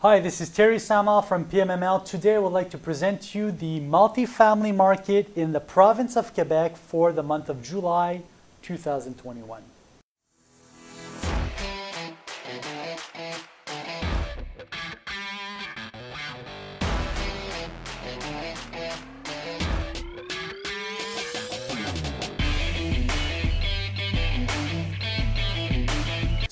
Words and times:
Hi, 0.00 0.20
this 0.20 0.40
is 0.40 0.48
Terry 0.48 0.76
Samal 0.76 1.24
from 1.24 1.46
PMML. 1.46 2.04
Today 2.04 2.36
I 2.36 2.38
would 2.38 2.52
like 2.52 2.70
to 2.70 2.78
present 2.78 3.20
to 3.22 3.38
you 3.40 3.50
the 3.50 3.80
multifamily 3.80 4.72
market 4.72 5.36
in 5.36 5.50
the 5.50 5.58
province 5.58 6.16
of 6.16 6.32
Quebec 6.32 6.76
for 6.76 7.10
the 7.10 7.24
month 7.24 7.48
of 7.48 7.64
July 7.64 8.22
2021. 8.62 9.60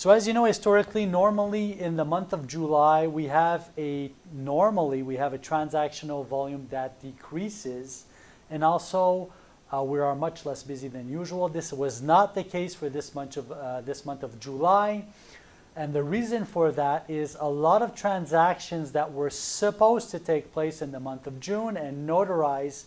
So 0.07 0.13
as 0.13 0.29
you 0.29 0.35
know, 0.35 0.45
historically, 0.45 1.05
normally 1.05 1.81
in 1.81 1.97
the 1.97 2.05
month 2.05 2.33
of 2.33 2.47
July, 2.47 3.09
we 3.09 3.27
have 3.27 3.71
a, 3.77 4.13
normally 4.33 5.03
we 5.03 5.17
have 5.17 5.35
a 5.35 5.39
transactional 5.39 6.25
volume 6.25 6.69
that 6.71 7.03
decreases 7.03 8.05
and 8.49 8.63
also 8.63 9.33
uh, 9.75 9.83
we 9.83 9.99
are 9.99 10.15
much 10.15 10.47
less 10.47 10.63
busy 10.63 10.87
than 10.87 11.09
usual. 11.09 11.49
This 11.49 11.73
was 11.73 12.03
not 12.03 12.37
the 12.37 12.45
case 12.45 12.73
for 12.73 12.89
this 12.89 13.17
month 13.17 13.37
of, 13.37 13.51
uh, 13.51 13.81
this 13.81 14.07
month 14.07 14.23
of 14.23 14.39
July. 14.39 15.07
And 15.75 15.93
the 15.93 16.05
reason 16.05 16.45
for 16.45 16.71
that 16.71 17.05
is 17.11 17.37
a 17.41 17.49
lot 17.51 17.83
of 17.83 17.93
transactions 17.97 18.93
that 18.93 19.13
were 19.13 19.29
supposed 19.29 20.13
to 20.13 20.21
take 20.21 20.53
place 20.53 20.83
in 20.83 20.93
the 20.93 21.01
month 21.01 21.27
of 21.27 21.41
June 21.41 21.77
and 21.77 22.09
notarize 22.09 22.85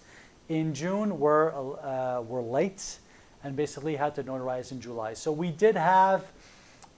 in 0.47 0.73
June 0.73 1.19
were, 1.19 1.53
uh, 1.81 2.21
were 2.21 2.41
late 2.41 2.99
and 3.43 3.57
basically 3.57 3.97
had 3.97 4.15
to 4.15 4.23
notarize 4.23 4.71
in 4.71 4.79
July. 4.79 5.15
So 5.15 5.33
we 5.33 5.51
did 5.51 5.75
have 5.75 6.23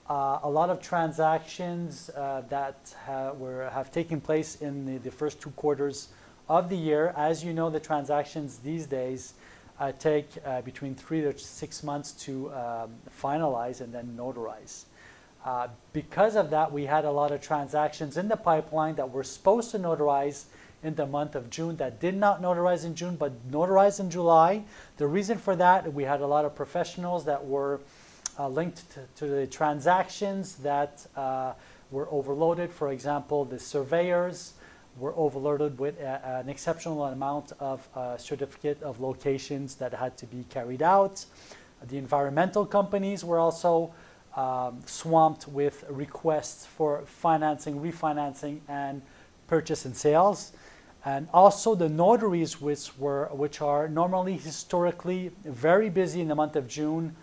uh, 0.10 0.40
a 0.44 0.50
lot 0.50 0.70
of 0.70 0.82
transactions 0.82 2.10
uh, 2.10 2.42
that 2.50 2.96
ha 3.06 3.32
were, 3.32 3.70
have 3.70 3.92
taken 3.92 4.20
place 4.20 4.62
in 4.62 4.86
the, 4.86 4.98
the, 4.98 5.12
first 5.12 5.40
two 5.40 5.52
quarters 5.52 6.10
of 6.50 6.70
the 6.70 6.76
year. 6.76 7.14
As 7.16 7.44
you 7.44 7.54
know, 7.54 7.70
the 7.70 7.80
transactions 7.80 8.58
these 8.58 8.86
days 8.86 9.34
uh, 9.80 9.92
take 9.94 10.30
uh, 10.46 10.62
between 10.62 10.96
three 10.96 11.22
to 11.22 11.38
six 11.38 11.84
months 11.84 12.12
to 12.26 12.54
um, 12.54 12.92
finalize 13.22 13.82
and 13.82 13.94
then 13.94 14.16
notarize. 14.18 14.86
Uh, 15.44 15.68
because 15.92 16.36
of 16.36 16.52
that, 16.52 16.72
we 16.72 16.86
had 16.86 17.04
a 17.04 17.12
lot 17.12 17.32
of 17.32 17.42
transactions 17.42 18.16
in 18.18 18.28
the 18.28 18.38
pipeline 18.38 18.96
that 18.96 19.10
were 19.10 19.24
supposed 19.24 19.72
to 19.72 19.80
notarize 19.80 20.46
in 20.84 20.96
the 20.96 21.06
month 21.06 21.36
of 21.36 21.50
June 21.50 21.78
that 21.78 22.00
did 22.00 22.16
not 22.16 22.42
notarize 22.42 22.86
in 22.86 22.96
June 22.96 23.16
but 23.16 23.50
notarized 23.50 24.00
in 24.00 24.10
July. 24.10 24.64
The 24.98 25.08
reason 25.08 25.38
for 25.38 25.56
that, 25.56 25.94
we 25.94 26.04
had 26.04 26.22
a 26.22 26.28
lot 26.28 26.46
of 26.46 26.56
professionals 26.56 27.26
that 27.26 27.46
were 27.46 27.80
uh, 28.40 28.48
linked 28.48 28.90
to, 28.94 29.02
to, 29.18 29.28
the 29.28 29.48
transactions 29.48 30.56
that 30.58 31.06
uh, 31.16 31.54
were 31.92 32.08
overloaded. 32.12 32.72
For 32.72 32.92
example, 32.92 33.46
the 33.46 33.60
surveyors 33.60 34.54
were 34.98 35.14
overloaded 35.16 35.80
with 35.80 36.00
a, 36.00 36.40
an 36.42 36.50
exceptional 36.50 37.06
amount 37.06 37.54
of 37.60 37.88
uh, 37.96 38.18
certificate 38.18 38.82
of 38.84 39.00
locations 39.00 39.76
that 39.76 39.94
had 39.94 40.18
to 40.18 40.26
be 40.26 40.46
carried 40.50 40.82
out. 40.82 41.26
The 41.88 41.98
environmental 41.98 42.66
companies 42.66 43.24
were 43.24 43.40
also 43.40 43.94
um, 44.36 44.82
swamped 44.86 45.48
with 45.48 45.84
requests 45.90 46.66
for 46.66 47.04
financing, 47.06 47.80
refinancing, 47.80 48.60
and 48.68 49.02
purchase 49.48 49.86
and 49.86 49.96
sales. 49.96 50.54
And 51.04 51.28
also 51.34 51.74
the 51.74 51.90
notaries, 51.90 52.62
which, 52.62 52.98
were, 52.98 53.26
which 53.32 53.60
are 53.62 53.88
normally 53.88 54.38
historically 54.38 55.32
very 55.44 55.90
busy 55.90 56.22
in 56.22 56.28
the 56.28 56.36
month 56.36 56.56
of 56.56 56.68
June, 56.68 57.16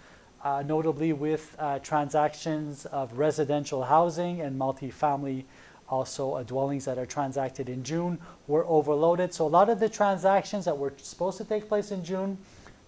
uh, 0.43 0.63
notably 0.67 1.13
with 1.13 1.57
uh, 1.59 1.79
transactions 1.81 2.87
of 2.87 3.19
residential 3.19 3.85
housing 3.85 4.41
and 4.41 4.59
multifamily 4.59 5.45
also 5.89 6.35
uh, 6.35 6.43
dwellings 6.43 6.85
that 6.85 6.99
are 6.99 7.07
transacted 7.07 7.69
in 7.69 7.83
June 7.83 8.19
were 8.47 8.65
overloaded. 8.67 9.33
So 9.33 9.47
a 9.47 9.49
lot 9.49 9.69
of 9.69 9.81
the 9.81 9.89
transactions 9.89 10.65
that 10.67 10.77
were 10.77 10.93
supposed 10.99 11.39
to 11.39 11.45
take 11.45 11.69
place 11.69 11.91
in 11.91 12.05
June 12.05 12.39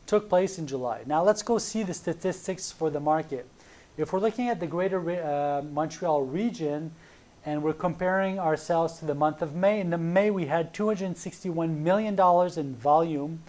took 0.07 0.29
place 0.29 0.59
in 0.59 0.67
July. 0.67 1.03
Now 1.07 1.23
let's 1.23 1.43
go 1.43 1.59
see 1.59 1.83
the 1.83 1.95
statistics 1.95 2.71
for 2.71 2.91
the 2.91 3.01
market. 3.01 3.49
If 3.97 4.13
we're 4.13 4.21
looking 4.21 4.49
at 4.49 4.61
the 4.61 4.67
greater 4.67 5.01
uh, 5.11 5.63
Montreal 5.63 6.23
region 6.23 6.93
and 7.45 7.63
we're 7.63 7.73
comparing 7.73 8.39
ourselves 8.39 8.99
to 8.99 9.07
the 9.07 9.15
month 9.15 9.43
of 9.43 9.55
May, 9.55 9.81
in 9.81 9.91
the 9.91 9.99
May 9.99 10.31
we 10.31 10.47
had 10.47 10.75
$261 10.75 11.79
million 11.79 12.19
in 12.59 12.75
volume 12.77 13.43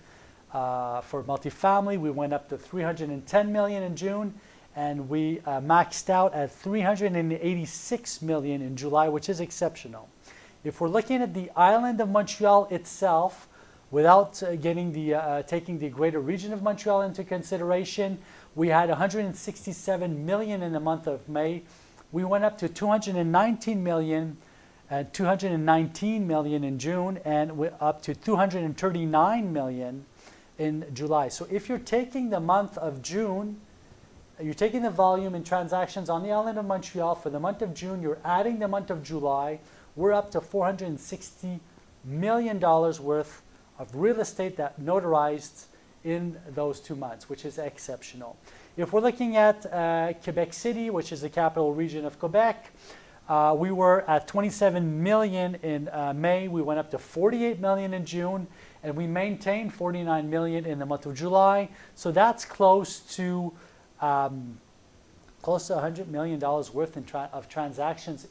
uh, 0.53 1.01
for 1.01 1.23
multifamily, 1.23 1.99
we 1.99 2.11
went 2.11 2.33
up 2.33 2.49
to 2.49 2.57
310 2.57 3.51
million 3.51 3.83
in 3.83 3.95
June, 3.95 4.33
and 4.75 5.09
we 5.09 5.39
uh, 5.45 5.61
maxed 5.61 6.09
out 6.09 6.33
at 6.33 6.51
386 6.51 8.21
million 8.21 8.61
in 8.61 8.75
July, 8.75 9.07
which 9.07 9.29
is 9.29 9.39
exceptional. 9.39 10.09
If 10.63 10.81
we're 10.81 10.89
looking 10.89 11.21
at 11.21 11.33
the 11.33 11.49
island 11.55 12.01
of 12.01 12.09
Montreal 12.09 12.67
itself, 12.69 13.47
without 13.91 14.41
uh, 14.43 14.55
getting 14.55 14.91
the, 14.93 15.15
uh, 15.15 15.41
taking 15.43 15.79
the 15.79 15.89
greater 15.89 16.19
region 16.19 16.53
of 16.53 16.61
Montreal 16.61 17.01
into 17.01 17.23
consideration, 17.23 18.17
we 18.55 18.67
had 18.67 18.89
167 18.89 20.25
million 20.25 20.63
in 20.63 20.73
the 20.73 20.79
month 20.79 21.07
of 21.07 21.27
May. 21.27 21.63
We 22.11 22.23
went 22.23 22.43
up 22.43 22.57
to 22.59 22.69
219 22.69 23.83
million 23.83 24.37
and 24.89 25.13
219 25.13 26.27
million 26.27 26.65
in 26.65 26.77
June, 26.77 27.17
and 27.23 27.71
up 27.79 28.01
to 28.01 28.13
239 28.13 29.53
million 29.53 30.05
in 30.61 30.85
July. 30.93 31.27
So 31.27 31.47
if 31.49 31.67
you're 31.67 31.79
taking 31.79 32.29
the 32.29 32.39
month 32.39 32.77
of 32.77 33.01
June, 33.01 33.59
you're 34.39 34.53
taking 34.53 34.83
the 34.83 34.91
volume 34.91 35.33
in 35.33 35.43
transactions 35.43 36.07
on 36.07 36.21
the 36.21 36.31
island 36.31 36.59
of 36.59 36.65
Montreal 36.65 37.15
for 37.15 37.31
the 37.31 37.39
month 37.39 37.63
of 37.63 37.73
June, 37.73 37.99
you're 37.99 38.19
adding 38.23 38.59
the 38.59 38.67
month 38.67 38.91
of 38.91 39.01
July, 39.01 39.59
we're 39.95 40.13
up 40.13 40.29
to 40.31 40.39
$460 40.39 41.59
million 42.05 42.59
worth 42.59 43.41
of 43.79 43.95
real 43.95 44.19
estate 44.19 44.55
that 44.57 44.79
notarized 44.79 45.65
in 46.03 46.37
those 46.49 46.79
two 46.79 46.95
months, 46.95 47.27
which 47.27 47.43
is 47.43 47.57
exceptional. 47.57 48.37
If 48.77 48.93
we're 48.93 49.01
looking 49.01 49.37
at 49.37 49.65
uh, 49.65 50.13
Quebec 50.23 50.53
City, 50.53 50.91
which 50.91 51.11
is 51.11 51.21
the 51.21 51.29
capital 51.29 51.73
region 51.73 52.05
of 52.05 52.19
Quebec, 52.19 52.71
uh, 53.27 53.55
we 53.57 53.71
were 53.71 54.07
at 54.07 54.27
27 54.27 55.01
million 55.01 55.55
in 55.63 55.87
uh, 55.87 56.13
May. 56.15 56.47
We 56.47 56.61
went 56.61 56.79
up 56.79 56.91
to 56.91 56.99
48 56.99 57.59
million 57.59 57.93
in 57.93 58.05
June, 58.05 58.45
and 58.83 58.95
we 58.95 59.07
maintained 59.07 59.73
49 59.73 60.29
million 60.29 60.65
in 60.65 60.79
the 60.79 60.85
month 60.85 61.05
of 61.05 61.15
July. 61.15 61.69
So 61.95 62.11
that's 62.11 62.45
close 62.45 62.99
to 63.15 63.53
um, 64.01 64.59
close 65.41 65.67
to 65.67 65.73
100 65.73 66.09
million 66.09 66.39
dollars 66.39 66.73
worth 66.73 67.03
tra 67.05 67.29
of 67.33 67.49
transactions 67.49 68.27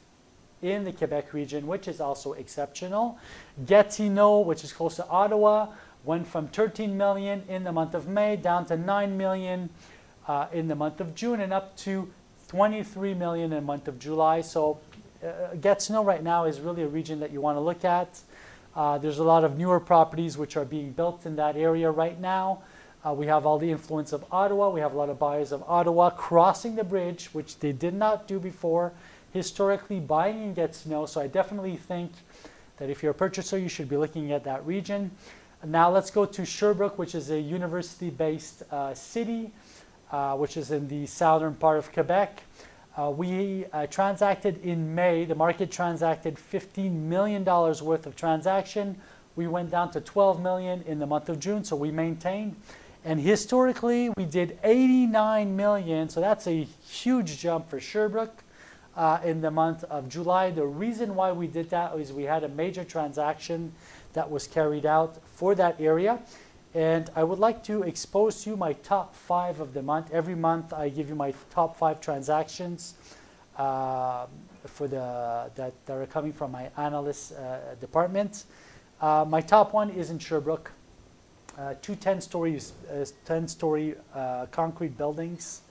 in 0.63 0.85
the 0.85 0.93
Quebec 0.93 1.33
region, 1.33 1.67
which 1.67 1.89
is 1.89 2.01
also 2.01 2.33
exceptional. 2.35 3.19
Gatineau, 3.67 4.41
which 4.41 4.63
is 4.63 4.73
close 4.73 4.97
to 4.97 5.07
Ottawa, 5.09 5.69
went 6.05 6.27
from 6.27 6.49
13 6.49 6.97
million 6.97 7.43
in 7.49 7.65
the 7.65 7.73
month 7.73 7.95
of 7.95 8.09
May 8.09 8.37
down 8.37 8.67
to 8.67 8.77
9 8.77 9.17
million 9.17 9.71
uh, 10.29 10.47
in 10.53 10.69
the 10.69 10.75
month 10.75 11.01
of 11.01 11.15
June 11.15 11.41
and 11.41 11.53
up 11.53 11.77
to 11.79 12.11
23 12.49 13.15
million 13.15 13.45
in 13.45 13.51
the 13.51 13.61
month 13.61 13.89
of 13.89 13.99
July. 13.99 14.41
So 14.41 14.79
uh, 15.25 15.55
Gatineau 15.61 16.05
right 16.05 16.23
now 16.23 16.45
is 16.45 16.61
really 16.61 16.83
a 16.83 16.89
region 16.89 17.21
that 17.21 17.31
you 17.31 17.41
want 17.41 17.57
to 17.57 17.61
look 17.61 17.85
at. 17.85 18.21
Uh, 18.75 18.99
there's 18.99 19.19
a 19.19 19.25
lot 19.25 19.45
of 19.45 19.59
newer 19.59 19.81
properties 19.81 20.39
which 20.39 20.57
are 20.57 20.65
being 20.65 20.93
built 20.93 21.27
in 21.27 21.37
that 21.37 21.57
area 21.57 21.91
right 21.91 22.21
now. 22.21 22.63
Uh, 23.05 23.13
we 23.13 23.27
have 23.27 23.47
all 23.47 23.59
the 23.59 23.71
influence 23.71 24.13
of 24.13 24.25
Ottawa. 24.31 24.69
We 24.69 24.81
have 24.81 24.93
a 24.93 24.97
lot 24.97 25.09
of 25.09 25.19
buyers 25.19 25.53
of 25.53 25.65
Ottawa 25.67 26.11
crossing 26.11 26.77
the 26.77 26.85
bridge, 26.85 27.31
which 27.33 27.59
they 27.59 27.73
did 27.73 27.95
not 27.95 28.29
do 28.29 28.39
before, 28.39 28.93
historically 29.33 30.01
buying 30.01 30.43
in 30.43 30.55
Gatineau. 30.55 31.07
So 31.07 31.21
I 31.21 31.27
definitely 31.27 31.77
think 31.77 32.13
that 32.77 32.91
if 32.91 33.03
you're 33.03 33.13
a 33.13 33.15
purchaser, 33.15 33.59
you 33.59 33.69
should 33.69 33.89
be 33.89 33.97
looking 33.97 34.33
at 34.33 34.45
that 34.45 34.65
region. 34.67 35.11
Now 35.65 35.91
let's 35.91 36.11
go 36.11 36.25
to 36.25 36.45
Sherbrooke, 36.45 36.99
which 36.99 37.15
is 37.15 37.31
a 37.31 37.41
university-based 37.41 38.63
uh, 38.71 38.95
city, 38.95 39.53
uh, 40.13 40.37
which 40.37 40.57
is 40.57 40.71
in 40.71 40.89
the 40.89 41.07
southern 41.07 41.55
part 41.55 41.79
of 41.79 41.93
Quebec. 41.93 42.43
Uh, 42.97 43.11
we 43.11 43.67
uh, 43.73 43.87
transacted 43.87 44.63
in 44.65 44.95
May, 44.95 45.25
the 45.25 45.35
market 45.35 45.71
transacted 45.71 46.37
$15 46.37 46.93
million 46.93 47.45
worth 47.45 48.07
of 48.07 48.17
transaction. 48.17 48.97
We 49.37 49.47
went 49.47 49.71
down 49.71 49.93
to 49.93 50.01
12 50.01 50.43
million 50.43 50.83
in 50.83 50.99
the 50.99 51.07
month 51.07 51.29
of 51.29 51.39
June, 51.39 51.63
so 51.63 51.77
we 51.77 51.93
maintained. 51.93 52.57
And 53.05 53.21
historically, 53.21 54.11
we 54.17 54.25
did 54.25 54.59
89 54.65 55.57
million, 55.57 56.09
so 56.09 56.21
that's 56.21 56.47
a 56.49 56.65
huge 56.87 57.39
jump 57.39 57.71
for 57.71 57.79
Sherbrooke 57.81 58.43
uh, 58.97 59.21
in 59.25 59.41
the 59.41 59.51
month 59.51 59.85
of 59.85 60.09
July. 60.09 60.51
The 60.51 60.67
reason 60.67 61.15
why 61.15 61.33
we 61.33 61.47
did 61.47 61.71
that 61.71 61.97
is 61.97 62.13
we 62.13 62.25
had 62.25 62.45
a 62.45 62.49
major 62.49 62.85
transaction 62.85 63.73
that 64.13 64.31
was 64.31 64.49
carried 64.49 64.85
out 64.85 65.17
for 65.33 65.55
that 65.55 65.81
area. 65.81 66.19
And 66.75 67.11
I 67.17 67.25
would 67.25 67.41
like 67.41 67.65
to 67.65 67.83
expose 67.83 68.45
to 68.45 68.51
you 68.51 68.57
my 68.57 68.75
top 68.75 69.15
five 69.15 69.59
of 69.61 69.75
the 69.75 69.83
month. 69.83 70.13
Every 70.13 70.37
month 70.37 70.73
I 70.73 70.89
give 70.89 71.09
you 71.09 71.17
my 71.17 71.35
top 71.51 71.77
five 71.77 72.01
transactions 72.01 72.95
uh, 73.57 74.27
for 74.67 74.87
the, 74.87 75.51
that, 75.57 75.75
that 75.87 75.93
are 75.93 76.07
coming 76.07 76.33
from 76.33 76.53
my 76.53 76.71
analyst 76.77 77.33
uh, 77.33 77.75
department. 77.81 78.45
Uh, 79.01 79.25
my 79.29 79.41
top 79.41 79.73
one 79.73 79.91
is 79.91 80.11
in 80.11 80.19
Sherbrooke. 80.19 80.71
Uh, 81.59 81.75
two 81.83 81.97
10 81.97 82.21
stories, 82.21 82.73
uh, 82.91 83.05
10 83.25 83.49
story 83.49 83.97
uh, 84.15 84.47
concrete 84.47 84.97
buildings, 84.97 85.63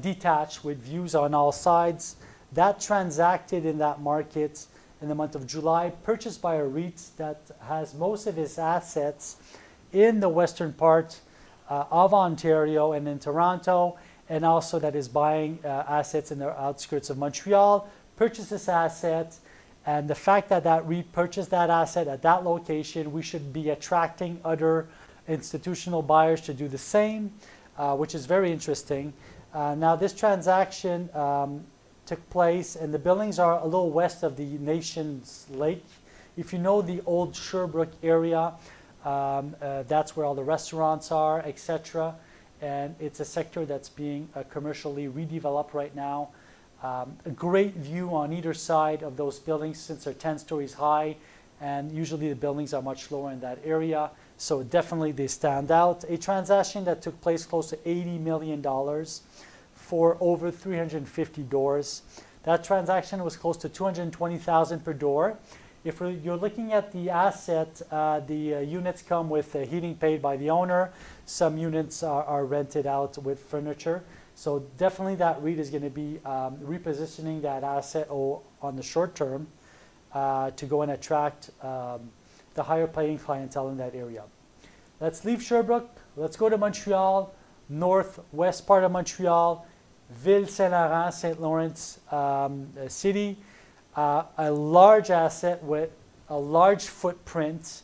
detached 0.00 0.62
with 0.62 0.78
views 0.78 1.14
on 1.14 1.34
all 1.34 1.50
sides. 1.50 2.16
That 2.52 2.80
transacted 2.80 3.66
in 3.66 3.78
that 3.78 4.00
market 4.00 4.66
in 5.02 5.08
the 5.08 5.14
month 5.14 5.34
of 5.34 5.46
July, 5.46 5.90
purchased 6.04 6.40
by 6.40 6.56
a 6.56 6.64
REIT 6.64 7.02
that 7.16 7.50
has 7.62 7.94
most 7.94 8.26
of 8.26 8.38
its 8.38 8.58
assets 8.58 9.36
in 9.92 10.20
the 10.20 10.28
western 10.28 10.72
part 10.72 11.20
uh, 11.68 11.84
of 11.90 12.12
Ontario 12.12 12.92
and 12.92 13.06
in 13.08 13.18
Toronto, 13.18 13.98
and 14.28 14.44
also 14.44 14.78
that 14.78 14.94
is 14.94 15.08
buying 15.08 15.58
uh, 15.64 15.84
assets 15.88 16.30
in 16.30 16.38
the 16.38 16.50
outskirts 16.60 17.10
of 17.10 17.18
Montreal, 17.18 17.88
purchased 18.16 18.50
this 18.50 18.68
asset, 18.68 19.36
and 19.86 20.08
the 20.08 20.14
fact 20.14 20.48
that 20.50 20.64
that 20.64 20.86
REIT 20.86 21.10
purchased 21.12 21.50
that 21.50 21.70
asset 21.70 22.06
at 22.06 22.22
that 22.22 22.44
location, 22.44 23.12
we 23.12 23.22
should 23.22 23.52
be 23.52 23.70
attracting 23.70 24.40
other 24.44 24.88
institutional 25.26 26.02
buyers 26.02 26.40
to 26.42 26.54
do 26.54 26.68
the 26.68 26.78
same, 26.78 27.32
uh, 27.78 27.96
which 27.96 28.14
is 28.14 28.26
very 28.26 28.52
interesting. 28.52 29.12
Uh, 29.54 29.74
now, 29.74 29.96
this 29.96 30.12
transaction 30.12 31.08
um, 31.14 31.64
took 32.04 32.28
place, 32.30 32.76
and 32.76 32.92
the 32.92 32.98
buildings 32.98 33.38
are 33.38 33.58
a 33.60 33.64
little 33.64 33.90
west 33.90 34.22
of 34.22 34.36
the 34.36 34.58
Nations 34.58 35.46
Lake. 35.50 35.84
If 36.36 36.52
you 36.52 36.58
know 36.58 36.82
the 36.82 37.00
old 37.06 37.34
Sherbrooke 37.34 37.92
area, 38.02 38.52
um, 39.04 39.56
uh, 39.62 39.84
that's 39.84 40.16
where 40.16 40.26
all 40.26 40.34
the 40.34 40.44
restaurants 40.44 41.10
are, 41.10 41.40
etc. 41.40 42.14
And 42.60 42.94
it's 43.00 43.20
a 43.20 43.24
sector 43.24 43.64
that's 43.64 43.88
being 43.88 44.28
uh, 44.34 44.42
commercially 44.50 45.08
redeveloped 45.08 45.72
right 45.72 45.94
now. 45.94 46.28
Um, 46.82 47.16
a 47.26 47.30
great 47.30 47.74
view 47.74 48.14
on 48.14 48.32
either 48.32 48.54
side 48.54 49.02
of 49.02 49.16
those 49.16 49.38
buildings 49.38 49.78
since 49.78 50.04
they're 50.04 50.14
10 50.14 50.38
stories 50.38 50.74
high, 50.74 51.16
and 51.60 51.92
usually 51.92 52.28
the 52.28 52.34
buildings 52.34 52.72
are 52.72 52.80
much 52.80 53.10
lower 53.10 53.30
in 53.30 53.40
that 53.40 53.58
area. 53.64 54.10
So 54.38 54.62
definitely 54.62 55.12
they 55.12 55.26
stand 55.26 55.70
out. 55.70 56.04
A 56.08 56.16
transaction 56.16 56.84
that 56.86 57.02
took 57.02 57.20
place 57.20 57.44
close 57.44 57.68
to 57.70 57.76
$80 57.76 58.20
million 58.20 58.62
for 59.74 60.16
over 60.20 60.50
350 60.50 61.42
doors. 61.42 62.02
That 62.44 62.64
transaction 62.64 63.22
was 63.22 63.36
close 63.36 63.58
to 63.58 63.68
220,000 63.68 64.82
per 64.82 64.94
door. 64.94 65.36
If 65.82 66.00
you're 66.00 66.36
looking 66.36 66.74
at 66.74 66.92
the 66.92 67.08
asset, 67.08 67.80
uh, 67.90 68.20
the 68.20 68.56
uh, 68.56 68.60
units 68.60 69.00
come 69.00 69.30
with 69.30 69.56
uh, 69.56 69.60
heating 69.60 69.94
paid 69.94 70.20
by 70.20 70.36
the 70.36 70.50
owner. 70.50 70.92
Some 71.24 71.56
units 71.56 72.02
are, 72.02 72.22
are, 72.24 72.44
rented 72.44 72.86
out 72.86 73.16
with 73.16 73.38
furniture. 73.38 74.04
So 74.34 74.66
definitely 74.76 75.14
that 75.16 75.42
REIT 75.42 75.58
is 75.58 75.70
going 75.70 75.84
to 75.84 75.88
be 75.88 76.20
um, 76.26 76.58
repositioning 76.58 77.40
that 77.42 77.64
asset 77.64 78.10
on 78.10 78.76
the 78.76 78.82
short 78.82 79.14
term 79.14 79.46
uh, 80.12 80.50
to 80.50 80.66
go 80.66 80.82
and 80.82 80.92
attract 80.92 81.48
um, 81.62 82.10
the 82.52 82.62
higher 82.62 82.86
paying 82.86 83.18
clientele 83.18 83.70
in 83.70 83.78
that 83.78 83.94
area. 83.94 84.24
Let's 85.00 85.24
leave 85.24 85.42
Sherbrooke. 85.42 85.98
Let's 86.14 86.36
go 86.36 86.50
to 86.50 86.58
Montreal, 86.58 87.34
northwest 87.70 88.66
part 88.66 88.84
of 88.84 88.92
Montreal, 88.92 89.66
Ville 90.10 90.46
Saint 90.46 90.72
Laurent, 90.72 91.14
St. 91.14 91.40
Lawrence 91.40 92.00
um, 92.12 92.68
City. 92.88 93.38
Uh, 93.96 94.22
a 94.38 94.50
large 94.50 95.10
asset 95.10 95.62
with 95.64 95.90
a 96.28 96.38
large 96.38 96.84
footprint, 96.84 97.82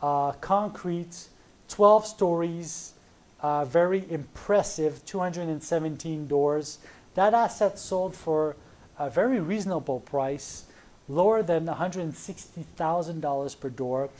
uh, 0.00 0.30
concrete, 0.32 1.28
12 1.68 2.06
stories, 2.06 2.92
uh, 3.40 3.64
very 3.64 4.04
impressive, 4.10 5.04
217 5.06 6.26
doors. 6.28 6.78
That 7.14 7.34
asset 7.34 7.78
sold 7.78 8.14
for 8.14 8.54
a 8.98 9.10
very 9.10 9.40
reasonable 9.40 10.00
price, 10.00 10.64
lower 11.08 11.42
than 11.42 11.66
$160,000 11.66 13.60
per 13.60 13.68
door 13.70 14.10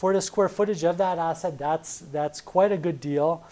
for 0.00 0.14
the 0.14 0.20
square 0.22 0.48
footage 0.48 0.82
of 0.82 0.96
that 0.96 1.18
asset, 1.18 1.58
that's, 1.58 1.98
that's 2.10 2.40
quite 2.40 2.72
a 2.72 2.76
good 2.78 3.00
deal. 3.02 3.44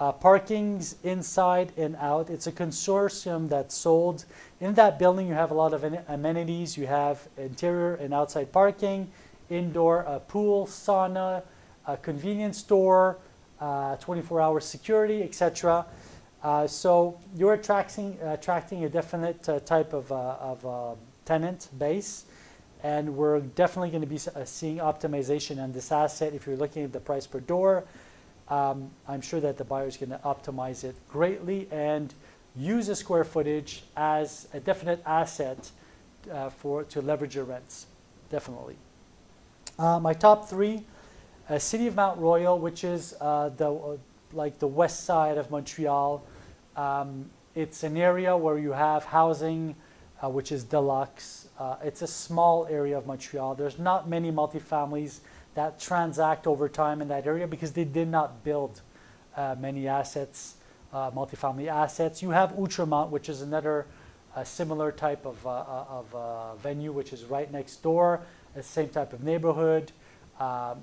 Uh, 0.00 0.10
parking's 0.10 0.96
inside 1.04 1.72
and 1.76 1.94
out. 1.94 2.28
It's 2.28 2.48
a 2.48 2.50
consortium 2.50 3.48
that 3.50 3.70
sold. 3.70 4.24
In 4.58 4.74
that 4.74 4.98
building, 4.98 5.28
you 5.28 5.34
have 5.34 5.52
a 5.52 5.54
lot 5.54 5.72
of 5.72 5.84
amenities. 6.08 6.76
You 6.76 6.88
have 6.88 7.28
interior 7.36 7.94
and 7.94 8.12
outside 8.12 8.50
parking, 8.50 9.12
indoor 9.48 10.00
a 10.00 10.18
pool, 10.18 10.66
sauna, 10.66 11.44
a 11.86 11.96
convenience 11.96 12.58
store, 12.58 13.18
24-hour 13.60 14.56
uh, 14.56 14.60
security, 14.60 15.22
etc. 15.22 15.86
Uh, 16.42 16.66
so 16.66 17.16
you're 17.36 17.54
attracting, 17.54 18.18
attracting 18.22 18.84
a 18.84 18.88
definite 18.88 19.48
uh, 19.48 19.60
type 19.60 19.92
of, 19.92 20.10
uh, 20.10 20.34
of 20.40 20.66
uh, 20.66 20.94
tenant 21.24 21.68
base 21.78 22.24
and 22.82 23.16
we're 23.16 23.40
definitely 23.40 23.90
going 23.90 24.02
to 24.02 24.06
be 24.06 24.18
uh, 24.34 24.44
seeing 24.44 24.78
optimization 24.78 25.62
on 25.62 25.72
this 25.72 25.92
asset. 25.92 26.34
If 26.34 26.46
you're 26.46 26.56
looking 26.56 26.82
at 26.82 26.92
the 26.92 27.00
price 27.00 27.26
per 27.26 27.40
door, 27.40 27.84
um, 28.48 28.90
I'm 29.06 29.20
sure 29.20 29.40
that 29.40 29.56
the 29.56 29.64
buyer 29.64 29.86
is 29.86 29.96
going 29.96 30.10
to 30.10 30.18
optimize 30.18 30.84
it 30.84 30.96
greatly 31.08 31.68
and 31.70 32.12
use 32.56 32.88
the 32.88 32.96
square 32.96 33.24
footage 33.24 33.84
as 33.96 34.48
a 34.52 34.60
definite 34.60 35.02
asset 35.06 35.70
uh, 36.30 36.50
for 36.50 36.84
to 36.84 37.00
leverage 37.00 37.34
your 37.34 37.44
rents. 37.44 37.86
Definitely. 38.30 38.76
Uh, 39.78 40.00
my 40.00 40.12
top 40.12 40.48
three: 40.48 40.84
uh, 41.48 41.58
City 41.58 41.86
of 41.86 41.94
Mount 41.94 42.18
Royal, 42.18 42.58
which 42.58 42.84
is 42.84 43.14
uh, 43.20 43.50
the 43.50 43.72
uh, 43.72 43.96
like 44.32 44.58
the 44.58 44.66
west 44.66 45.04
side 45.04 45.38
of 45.38 45.50
Montreal. 45.50 46.22
Um, 46.76 47.30
it's 47.54 47.82
an 47.82 47.96
area 47.96 48.36
where 48.36 48.58
you 48.58 48.72
have 48.72 49.04
housing 49.04 49.76
uh, 50.22 50.28
which 50.28 50.52
is 50.52 50.64
deluxe. 50.64 51.48
Uh, 51.58 51.76
it's 51.82 52.02
a 52.02 52.06
small 52.06 52.66
area 52.70 52.96
of 52.96 53.06
Montreal. 53.06 53.54
There's 53.54 53.78
not 53.78 54.08
many 54.08 54.30
multifamilies 54.30 55.20
that 55.54 55.80
transact 55.80 56.46
over 56.46 56.68
time 56.68 57.02
in 57.02 57.08
that 57.08 57.26
area 57.26 57.46
because 57.46 57.72
they 57.72 57.84
did 57.84 58.08
not 58.08 58.44
build 58.44 58.80
uh, 59.36 59.56
many 59.58 59.88
assets, 59.88 60.54
uh, 60.92 61.10
multifamily 61.10 61.66
assets. 61.68 62.22
You 62.22 62.30
have 62.30 62.52
Outremont, 62.52 63.10
which 63.10 63.28
is 63.28 63.42
another 63.42 63.86
uh, 64.34 64.44
similar 64.44 64.92
type 64.92 65.26
of, 65.26 65.46
uh, 65.46 65.84
of 65.88 66.60
venue, 66.60 66.92
which 66.92 67.12
is 67.12 67.24
right 67.24 67.50
next 67.50 67.82
door, 67.82 68.22
the 68.54 68.62
same 68.62 68.88
type 68.88 69.12
of 69.12 69.22
neighborhood. 69.22 69.92
Um, 70.40 70.80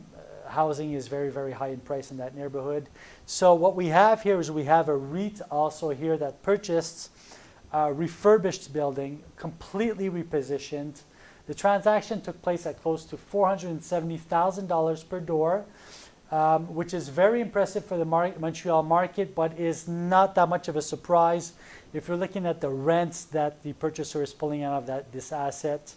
housing 0.47 0.93
is 0.93 1.07
very, 1.07 1.29
very 1.29 1.51
high 1.51 1.69
in 1.69 1.79
price 1.79 2.11
in 2.11 2.17
that 2.17 2.35
neighborhood. 2.35 2.89
So 3.25 3.53
what 3.53 3.75
we 3.75 3.87
have 3.87 4.21
here 4.21 4.39
is 4.39 4.51
we 4.51 4.63
have 4.65 4.89
a 4.89 4.95
REIT 4.95 5.41
also 5.49 5.89
here 5.89 6.17
that 6.17 6.43
purchased 6.43 7.09
uh, 7.73 7.91
refurbished 7.93 8.73
building, 8.73 9.23
completely 9.35 10.09
repositioned. 10.09 11.01
The 11.47 11.53
transaction 11.53 12.21
took 12.21 12.41
place 12.41 12.65
at 12.65 12.81
close 12.81 13.05
to 13.05 13.17
$470,000 13.17 15.09
per 15.09 15.19
door, 15.19 15.65
um, 16.31 16.73
which 16.73 16.93
is 16.93 17.09
very 17.09 17.41
impressive 17.41 17.83
for 17.85 17.97
the 17.97 18.05
Mar 18.05 18.33
Montreal 18.39 18.83
market, 18.83 19.33
but 19.33 19.59
is 19.59 19.87
not 19.87 20.35
that 20.35 20.47
much 20.47 20.67
of 20.67 20.75
a 20.75 20.81
surprise 20.81 21.53
if 21.91 22.07
you're 22.07 22.17
looking 22.17 22.45
at 22.45 22.61
the 22.61 22.69
rents 22.69 23.23
that 23.25 23.63
the 23.63 23.73
purchaser 23.73 24.21
is 24.21 24.33
pulling 24.33 24.63
out 24.63 24.73
of 24.73 24.85
that, 24.87 25.11
this 25.11 25.31
asset. 25.31 25.93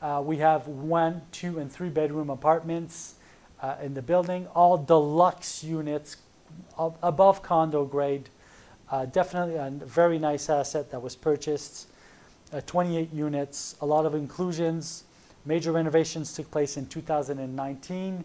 Uh, 0.00 0.22
we 0.24 0.38
have 0.38 0.66
one, 0.66 1.22
two, 1.32 1.58
and 1.58 1.70
three 1.70 1.90
bedroom 1.90 2.30
apartments 2.30 3.14
uh, 3.60 3.76
in 3.82 3.94
the 3.94 4.02
building, 4.02 4.46
all 4.54 4.76
deluxe 4.78 5.62
units 5.62 6.16
above 6.78 7.42
condo 7.42 7.84
grade. 7.84 8.28
Uh, 8.94 9.04
definitely 9.06 9.56
a 9.56 9.70
very 9.84 10.20
nice 10.20 10.48
asset 10.48 10.88
that 10.92 11.02
was 11.02 11.16
purchased. 11.16 11.88
Uh, 12.52 12.60
28 12.64 13.12
units, 13.12 13.74
a 13.80 13.86
lot 13.86 14.06
of 14.06 14.14
inclusions. 14.14 15.02
Major 15.44 15.72
renovations 15.72 16.32
took 16.32 16.48
place 16.52 16.76
in 16.76 16.86
2019. 16.86 18.22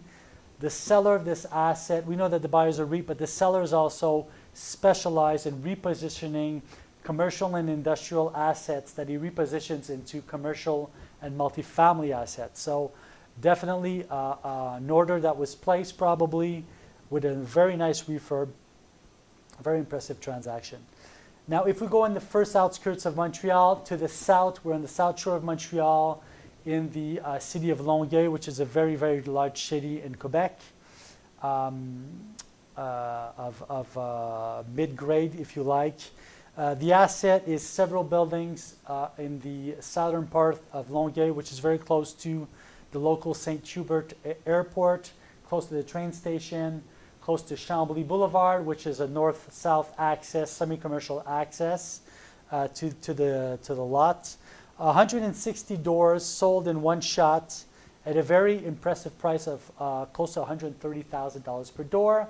The 0.60 0.70
seller 0.70 1.16
of 1.16 1.26
this 1.26 1.46
asset, 1.46 2.06
we 2.06 2.16
know 2.16 2.28
that 2.28 2.44
the 2.44 2.48
buyers 2.48 2.80
are 2.80 2.86
REIT, 2.86 3.08
but 3.08 3.18
the 3.18 3.26
seller 3.26 3.64
is 3.64 3.74
also 3.74 4.28
specialized 4.54 5.48
in 5.48 5.56
repositioning 5.64 6.62
commercial 7.04 7.56
and 7.56 7.68
industrial 7.68 8.32
assets 8.36 8.92
that 8.92 9.10
he 9.10 9.18
repositions 9.18 9.90
into 9.90 10.22
commercial 10.22 10.92
and 11.24 11.36
multifamily 11.36 12.14
assets. 12.14 12.62
So 12.62 12.92
definitely 13.42 14.06
uh, 14.12 14.14
uh, 14.14 14.74
an 14.78 14.92
order 14.92 15.20
that 15.20 15.36
was 15.36 15.56
placed 15.56 15.98
probably 15.98 16.64
with 17.10 17.26
a 17.26 17.34
very 17.34 17.76
nice 17.76 18.04
refurb 18.04 18.50
a 19.60 19.64
very 19.64 19.80
impressive 19.80 20.22
transaction. 20.22 20.80
Now, 21.48 21.64
if 21.64 21.82
we 21.82 21.88
go 21.88 22.06
in 22.06 22.14
the 22.14 22.22
first 22.22 22.56
outskirts 22.56 23.06
of 23.06 23.16
Montreal 23.16 23.78
to 23.78 23.98
the 23.98 24.08
south, 24.08 24.64
we're 24.64 24.74
on 24.74 24.82
the 24.82 24.88
south 24.88 25.20
shore 25.20 25.36
of 25.36 25.44
Montreal 25.44 26.24
in 26.66 26.92
the 26.92 27.20
uh, 27.22 27.40
city 27.40 27.70
of 27.72 27.82
Longueuil, 27.82 28.30
which 28.30 28.48
is 28.48 28.60
a 28.60 28.66
very, 28.66 28.96
very 28.96 29.22
large 29.22 29.66
city 29.66 30.02
in 30.02 30.16
Quebec, 30.16 30.60
um, 31.42 32.04
uh, 32.78 33.32
of, 33.38 33.64
of 33.70 33.98
uh, 33.98 34.64
mid-grade, 34.74 35.36
if 35.40 35.56
you 35.56 35.64
like. 35.64 36.00
Uh, 36.58 36.76
the 36.76 36.94
asset 36.94 37.48
is 37.48 37.64
several 37.64 38.04
buildings 38.04 38.76
uh, 38.88 39.08
in 39.18 39.40
the 39.40 39.76
southern 39.82 40.28
part 40.28 40.62
of 40.72 40.92
Longueuil, 40.92 41.34
which 41.34 41.52
is 41.52 41.60
very 41.60 41.78
close 41.78 42.14
to 42.14 42.48
the 42.92 43.00
local 43.00 43.34
St. 43.34 43.66
Hubert 43.66 44.14
Airport, 44.46 45.12
close 45.48 45.66
to 45.68 45.74
the 45.74 45.84
train 45.84 46.12
station, 46.14 46.84
close 47.30 47.44
to 47.44 47.54
Chambly 47.54 48.04
Boulevard, 48.08 48.66
which 48.66 48.88
is 48.88 49.02
a 49.02 49.08
north-south 49.08 49.94
access, 50.00 50.50
semi-commercial 50.50 51.24
access 51.28 52.02
uh, 52.52 52.68
to, 52.70 52.90
to, 52.92 53.14
the, 53.14 53.60
to 53.62 53.76
the 53.76 53.84
lot. 53.84 54.36
160 54.78 55.78
doors 55.78 56.26
sold 56.26 56.68
in 56.68 56.82
one 56.82 57.00
shot 57.00 57.56
at 58.04 58.18
a 58.18 58.24
very 58.24 58.66
impressive 58.66 59.16
price 59.20 59.46
of 59.46 59.72
uh, 59.80 60.06
close 60.06 60.34
to 60.34 60.40
$130,000 60.40 61.76
per 61.76 61.84
door. 61.84 62.28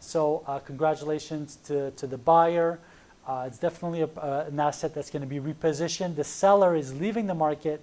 So 0.00 0.44
uh, 0.46 0.58
congratulations 0.58 1.56
to, 1.64 1.90
to 1.92 2.06
the 2.06 2.18
buyer. 2.18 2.78
Uh, 3.26 3.44
it's 3.46 3.58
definitely 3.58 4.02
a, 4.02 4.20
uh, 4.20 4.44
an 4.48 4.60
asset 4.60 4.94
that's 4.94 5.08
going 5.08 5.22
to 5.22 5.26
be 5.26 5.40
repositioned. 5.40 6.16
The 6.16 6.24
seller 6.24 6.76
is 6.76 6.92
leaving 6.92 7.26
the 7.26 7.34
market, 7.34 7.82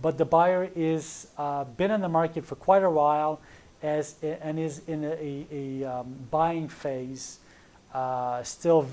but 0.00 0.16
the 0.16 0.24
buyer 0.24 0.70
is 0.74 1.26
uh, 1.36 1.64
been 1.64 1.90
in 1.90 2.00
the 2.00 2.08
market 2.08 2.46
for 2.46 2.54
quite 2.54 2.82
a 2.82 2.90
while, 2.90 3.42
as 3.82 4.16
and 4.22 4.58
is 4.58 4.82
in 4.86 5.04
a, 5.04 5.12
a, 5.12 5.46
a 5.82 5.84
um, 5.84 6.14
buying 6.30 6.68
phase, 6.68 7.38
uh, 7.94 8.42
still 8.42 8.86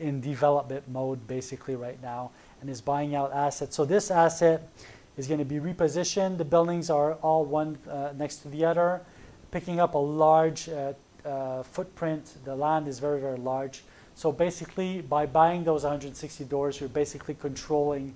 in 0.00 0.20
development 0.20 0.88
mode 0.88 1.26
basically 1.26 1.76
right 1.76 2.00
now, 2.02 2.30
and 2.60 2.68
is 2.68 2.80
buying 2.80 3.14
out 3.14 3.32
assets. 3.32 3.76
So 3.76 3.84
this 3.84 4.10
asset 4.10 4.68
is 5.16 5.26
going 5.26 5.38
to 5.38 5.44
be 5.44 5.56
repositioned. 5.56 6.38
The 6.38 6.44
buildings 6.44 6.90
are 6.90 7.14
all 7.14 7.44
one 7.44 7.78
uh, 7.88 8.12
next 8.16 8.38
to 8.38 8.48
the 8.48 8.64
other, 8.64 9.02
picking 9.50 9.80
up 9.80 9.94
a 9.94 9.98
large 9.98 10.68
uh, 10.68 10.92
uh, 11.24 11.62
footprint. 11.62 12.32
The 12.44 12.56
land 12.56 12.88
is 12.88 12.98
very 12.98 13.20
very 13.20 13.38
large. 13.38 13.82
So 14.14 14.30
basically, 14.30 15.00
by 15.00 15.26
buying 15.26 15.64
those 15.64 15.84
160 15.84 16.44
doors, 16.44 16.80
you're 16.80 16.88
basically 16.88 17.34
controlling 17.34 18.14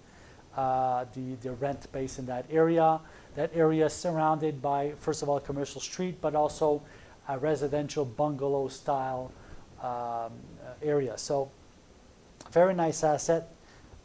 uh, 0.57 1.05
the, 1.15 1.35
the 1.43 1.53
rent 1.53 1.91
base 1.93 2.19
in 2.19 2.27
that 2.27 2.45
area. 2.51 3.01
That 3.37 3.51
area 3.55 3.87
is 3.87 3.93
surrounded 3.93 4.61
by, 4.61 4.93
first 4.99 5.23
of 5.23 5.29
all, 5.29 5.39
commercial 5.41 5.81
street, 5.81 6.21
but 6.21 6.35
also 6.35 6.83
a 7.29 7.39
residential 7.39 8.05
bungalow 8.05 8.69
style 8.69 9.31
um, 9.83 10.33
area. 10.83 11.17
So 11.19 11.51
very 12.51 12.75
nice 12.75 13.05
asset. 13.05 13.53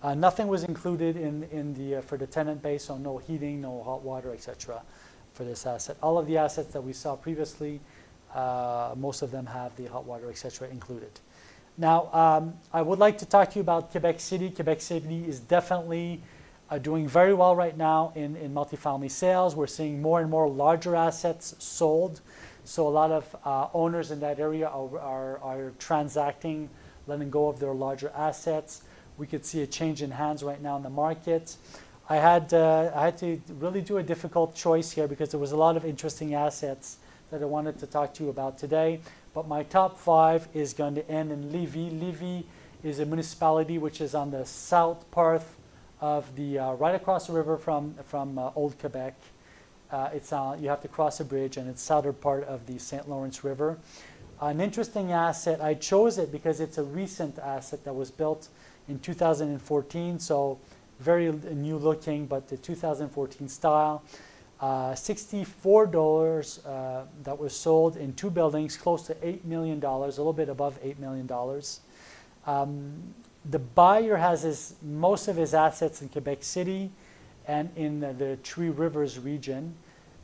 Uh, 0.04 0.16
nothing 0.16 0.48
was 0.48 0.64
included 0.64 1.16
in, 1.16 1.44
in 1.52 1.74
the, 1.76 1.98
uh, 1.98 2.02
for 2.02 2.18
the 2.18 2.28
tenant 2.28 2.62
base, 2.62 2.86
so 2.86 2.98
no 2.98 3.20
heating, 3.20 3.62
no 3.62 3.84
hot 3.84 4.02
water, 4.02 4.34
etc. 4.34 4.82
for 5.34 5.44
this 5.44 5.66
asset. 5.66 5.96
All 6.02 6.18
of 6.18 6.26
the 6.28 6.38
assets 6.38 6.74
that 6.74 6.82
we 6.82 6.92
saw 6.92 7.16
previously, 7.16 7.80
uh, 8.34 8.96
most 8.98 9.22
of 9.22 9.32
them 9.32 9.46
have 9.46 9.76
the 9.76 9.86
hot 9.86 10.06
water, 10.06 10.30
etc. 10.30 10.68
included. 10.70 11.12
Now, 11.78 12.10
um, 12.14 12.56
I 12.74 12.82
would 12.82 13.00
like 13.00 13.18
to 13.20 13.26
talk 13.26 13.52
to 13.52 13.56
you 13.56 13.62
about 13.62 13.92
Quebec 13.92 14.20
City. 14.20 14.50
Quebec 14.50 14.82
City 14.82 15.24
is 15.28 15.40
definitely 15.40 16.22
uh, 16.72 16.78
doing 16.78 17.06
very 17.06 17.34
well 17.34 17.56
right 17.56 17.78
now 17.78 18.13
in, 18.16 18.38
in 18.38 18.54
multifamily 18.54 19.12
sales. 19.12 19.56
We're 19.56 19.68
seeing 19.68 20.01
more 20.01 20.22
and 20.22 20.30
more 20.30 20.50
larger 20.50 20.96
assets 20.96 21.54
sold. 21.60 22.22
So 22.63 22.88
a 22.88 22.90
lot 22.90 23.12
of 23.12 23.36
uh, 23.44 23.68
owners 23.74 24.10
in 24.10 24.22
that 24.22 24.40
area 24.40 24.68
are, 24.68 25.00
are, 25.00 25.40
are 25.40 25.74
transacting, 25.80 26.70
letting 27.08 27.30
go 27.30 27.50
of 27.50 27.60
their 27.60 27.74
larger 27.74 28.10
assets. 28.16 28.84
We 29.18 29.28
could 29.28 29.46
see 29.46 29.62
a 29.62 29.68
change 29.68 30.01
in 30.01 30.12
hands 30.12 30.44
right 30.44 30.62
now 30.62 30.78
in 30.78 30.84
the 30.84 30.90
market. 30.90 31.58
I 32.08 32.16
had, 32.16 32.54
uh, 32.54 32.92
I 32.96 33.06
had 33.06 33.18
to 33.18 33.42
really 33.60 33.82
do 33.82 33.98
a 33.98 34.04
difficult 34.04 34.56
choice 34.56 34.92
here 34.92 35.08
because 35.08 35.30
there 35.30 35.40
was 35.40 35.51
a 35.51 35.58
lot 35.58 35.75
of 35.75 35.84
interesting 35.84 36.34
assets 36.34 36.98
that 37.32 37.42
I 37.42 37.46
wanted 37.46 37.80
to 37.80 37.88
talk 37.88 38.13
to 38.16 38.24
you 38.24 38.30
about 38.30 38.58
today. 38.58 39.01
But 39.34 39.48
my 39.48 39.63
top 39.63 39.98
five 39.98 40.48
is 40.54 40.74
going 40.74 40.96
to 40.96 41.10
end 41.10 41.32
in 41.32 41.51
Lévis. 41.51 42.00
Lévis 42.00 42.44
is 42.84 43.00
a 43.00 43.06
municipality 43.06 43.78
which 43.78 44.00
is 44.00 44.16
on 44.16 44.32
the 44.32 44.46
south 44.46 45.10
part 45.12 45.44
of 46.01 46.36
the, 46.36 46.58
uh, 46.58 46.74
right 46.74 46.96
across 46.96 47.27
the 47.27 47.34
river 47.34 47.58
from, 47.58 47.93
from 48.05 48.38
uh, 48.38 48.51
Old 48.55 48.77
Quebec. 48.79 49.15
Uh, 49.91 50.10
it's, 50.13 50.34
uh, 50.34 50.58
you 50.60 50.67
have 50.67 50.81
to 50.81 50.88
cross 50.88 51.20
a 51.20 51.25
bridge 51.25 51.58
and 51.58 51.70
it's 51.70 51.81
southern 51.81 52.13
part 52.13 52.43
of 52.46 52.65
the 52.65 52.79
St. 52.79 53.08
Lawrence 53.08 53.43
River. 53.43 53.77
An 54.41 54.60
interesting 54.60 55.12
asset, 55.12 55.62
I 55.62 55.75
chose 55.75 56.17
it 56.17 56.31
because 56.31 56.60
it's 56.60 56.79
a 56.79 56.84
recent 56.84 57.38
asset 57.38 57.84
that 57.84 57.93
was 57.93 58.10
built 58.10 58.50
in 58.88 58.98
2014, 59.00 60.17
so 60.17 60.58
very 61.00 61.31
new 61.31 61.77
looking, 61.77 62.25
but 62.25 62.48
the 62.48 62.58
2014 62.58 63.48
style. 63.48 64.03
Uh, 64.60 64.93
$64 64.93 66.65
uh, 66.65 67.03
that 67.24 67.38
was 67.38 67.55
sold 67.55 67.98
in 67.98 68.13
two 68.13 68.29
buildings, 68.29 68.77
close 68.77 69.03
to 69.03 69.15
$8 69.15 69.43
million, 69.43 69.84
a 69.84 70.05
little 70.05 70.34
bit 70.34 70.50
above 70.50 70.81
$8 70.84 71.00
million. 71.00 71.27
Um, 72.45 73.13
the 73.50 73.60
buyer 73.60 74.17
has 74.17 74.43
his, 74.43 74.75
most 74.81 75.27
of 75.27 75.36
his 75.36 75.53
assets 75.53 76.01
in 76.01 76.10
Quebec 76.10 76.43
City 76.43 76.91
and 77.48 77.69
in 77.75 78.00
the, 78.00 78.13
the 78.13 78.38
Three 78.43 78.69
Rivers 78.69 79.19
region. 79.19 79.75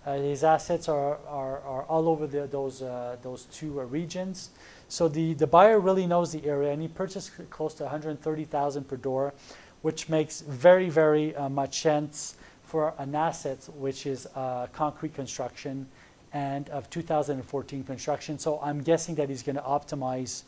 Uh, 0.06 0.18
his 0.18 0.44
assets 0.44 0.88
are, 0.88 1.18
are, 1.28 1.60
are 1.62 1.84
all 1.84 2.08
over 2.08 2.28
the, 2.28 2.48
those, 2.48 2.82
uh, 2.82 3.18
those 3.22 3.46
two 3.46 3.82
uh, 3.82 3.84
regions. 3.84 4.52
So 4.88 5.08
the, 5.08 5.34
the 5.34 5.48
buyer 5.48 5.80
really 5.80 6.06
knows 6.06 6.32
the 6.32 6.46
area 6.46 6.72
and 6.72 6.82
he 6.82 6.88
purchased 6.88 7.32
close 7.50 7.74
to 7.76 7.84
130,000 7.84 8.88
per 8.88 8.96
door, 8.96 9.34
which 9.82 10.08
makes 10.08 10.42
very, 10.42 10.90
very 10.90 11.36
uh, 11.36 11.50
much 11.50 11.82
sense 11.82 12.36
for 12.64 12.94
an 12.98 13.16
asset 13.16 13.68
which 13.76 14.06
is 14.06 14.28
uh, 14.36 14.68
concrete 14.72 15.14
construction 15.14 15.88
and 16.34 16.70
of 16.70 16.90
2014 16.90 17.84
construction. 17.84 18.38
So 18.38 18.60
I'm 18.62 18.82
guessing 18.82 19.16
that 19.16 19.30
he's 19.30 19.44
going 19.44 19.56
to 19.56 19.62
optimize 19.62 20.44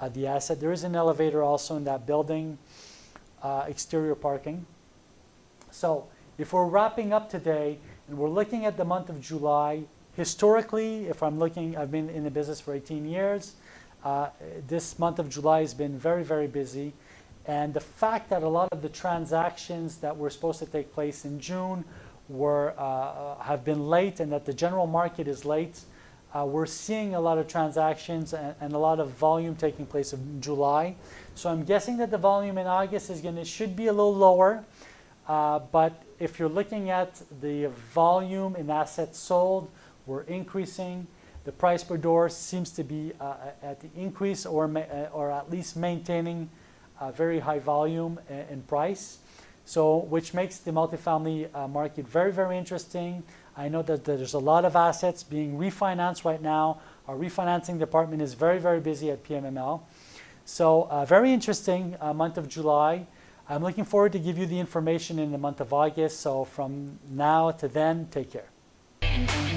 uh, 0.00 0.08
the 0.08 0.26
asset. 0.26 0.60
There 0.60 0.72
is 0.72 0.84
an 0.84 0.96
elevator 0.96 1.42
also 1.42 1.76
in 1.76 1.84
that 1.84 2.06
building, 2.06 2.58
uh, 3.42 3.64
exterior 3.68 4.14
parking. 4.14 4.66
So 5.70 6.06
if 6.38 6.52
we're 6.52 6.66
wrapping 6.66 7.12
up 7.12 7.30
today 7.30 7.78
and 8.08 8.18
we're 8.18 8.28
looking 8.28 8.64
at 8.66 8.76
the 8.76 8.84
month 8.84 9.08
of 9.08 9.20
July, 9.20 9.84
historically, 10.16 11.06
if 11.06 11.22
I'm 11.22 11.38
looking, 11.38 11.76
I've 11.76 11.90
been 11.90 12.10
in 12.10 12.24
the 12.24 12.30
business 12.30 12.60
for 12.60 12.74
18 12.74 13.06
years. 13.06 13.54
Uh, 14.04 14.28
this 14.66 14.98
month 14.98 15.18
of 15.18 15.30
July 15.30 15.60
has 15.60 15.74
been 15.74 15.98
very, 15.98 16.24
very 16.24 16.46
busy. 16.46 16.92
And 17.46 17.74
the 17.74 17.80
fact 17.80 18.30
that 18.30 18.42
a 18.42 18.48
lot 18.48 18.68
of 18.72 18.82
the 18.82 18.88
transactions 18.88 19.96
that 19.98 20.16
were 20.16 20.30
supposed 20.30 20.58
to 20.60 20.66
take 20.66 20.92
place 20.92 21.24
in 21.24 21.40
June 21.40 21.84
were, 22.28 22.74
uh, 22.78 23.42
have 23.42 23.64
been 23.64 23.88
late 23.88 24.20
and 24.20 24.30
that 24.32 24.44
the 24.46 24.52
general 24.52 24.86
market 24.86 25.26
is 25.26 25.44
late, 25.44 25.80
uh, 26.34 26.44
we're 26.44 26.66
seeing 26.66 27.14
a 27.14 27.20
lot 27.20 27.38
of 27.38 27.46
transactions 27.46 28.32
and, 28.32 28.54
and, 28.60 28.72
a 28.72 28.78
lot 28.78 29.00
of 29.00 29.10
volume 29.10 29.54
taking 29.54 29.84
place 29.84 30.12
in 30.12 30.40
July. 30.40 30.96
So 31.34 31.50
I'm 31.50 31.64
guessing 31.64 31.98
that 31.98 32.10
the 32.10 32.18
volume 32.18 32.56
in 32.56 32.66
August 32.66 33.10
is 33.10 33.20
going 33.20 33.36
to 33.36 33.44
should 33.44 33.76
be 33.76 33.88
a 33.88 33.92
little 33.92 34.14
lower. 34.14 34.64
Uh, 35.28 35.58
but 35.58 36.02
if 36.18 36.38
you're 36.38 36.48
looking 36.48 36.90
at 36.90 37.20
the 37.40 37.66
volume 37.92 38.56
in 38.56 38.70
assets 38.70 39.18
sold, 39.18 39.70
we're 40.06 40.22
increasing. 40.22 41.06
The 41.44 41.52
price 41.52 41.84
per 41.84 41.96
door 41.96 42.28
seems 42.28 42.70
to 42.72 42.84
be 42.84 43.12
uh, 43.20 43.34
at 43.62 43.80
the 43.80 43.88
increase 43.94 44.46
or, 44.46 44.64
uh, 44.64 45.08
or 45.12 45.30
at 45.30 45.50
least 45.50 45.76
maintaining 45.76 46.48
a 47.00 47.12
very 47.12 47.40
high 47.40 47.58
volume 47.58 48.18
and 48.28 48.66
price. 48.66 49.18
So, 49.64 49.98
which 49.98 50.34
makes 50.34 50.58
the 50.58 50.72
multifamily 50.72 51.54
uh, 51.54 51.68
market 51.68 52.06
very, 52.06 52.32
very 52.32 52.58
interesting. 52.58 53.22
I 53.56 53.68
know 53.68 53.82
that 53.82 54.04
there's 54.04 54.34
a 54.34 54.38
lot 54.38 54.64
of 54.64 54.76
assets 54.76 55.22
being 55.22 55.58
refinanced 55.58 56.24
right 56.24 56.40
now. 56.40 56.80
Our 57.06 57.16
refinancing 57.16 57.78
department 57.78 58.22
is 58.22 58.34
very, 58.34 58.58
very 58.58 58.80
busy 58.80 59.10
at 59.10 59.24
PMML. 59.24 59.82
So, 60.44 60.88
uh, 60.90 61.04
very 61.04 61.32
interesting 61.32 61.96
uh, 62.00 62.12
month 62.12 62.38
of 62.38 62.48
July. 62.48 63.06
I'm 63.48 63.62
looking 63.62 63.84
forward 63.84 64.12
to 64.12 64.18
give 64.18 64.38
you 64.38 64.46
the 64.46 64.58
information 64.58 65.18
in 65.18 65.30
the 65.32 65.38
month 65.38 65.60
of 65.60 65.72
August. 65.72 66.20
So, 66.20 66.44
from 66.44 66.98
now 67.10 67.50
to 67.50 67.68
then, 67.68 68.08
take 68.10 68.32
care. 68.32 69.51